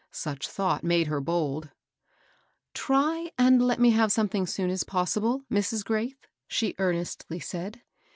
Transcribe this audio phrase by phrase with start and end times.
[0.09, 1.65] Such thought made her bold.
[1.65, 1.69] *^
[2.73, 5.83] Try and let me have something soon as possi ble, Mrs.
[5.85, 7.83] Graith," she earnestly said.